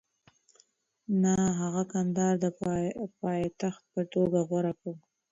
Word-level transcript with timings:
نه، 1.21 1.35
هغه 1.61 1.83
کندهار 1.91 2.35
د 2.43 2.45
پایتخت 3.21 3.83
په 3.93 4.01
توګه 4.13 4.39
غوره 4.49 4.73
کړ. 4.81 4.93